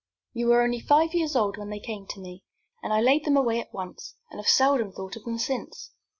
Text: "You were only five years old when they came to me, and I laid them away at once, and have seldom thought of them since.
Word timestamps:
"You 0.33 0.47
were 0.47 0.63
only 0.63 0.79
five 0.79 1.13
years 1.13 1.35
old 1.35 1.57
when 1.57 1.69
they 1.69 1.79
came 1.79 2.07
to 2.07 2.19
me, 2.19 2.43
and 2.81 2.91
I 2.91 3.01
laid 3.01 3.23
them 3.23 3.37
away 3.37 3.59
at 3.59 3.71
once, 3.71 4.15
and 4.31 4.39
have 4.39 4.47
seldom 4.47 4.91
thought 4.91 5.15
of 5.15 5.25
them 5.25 5.37
since. 5.37 5.91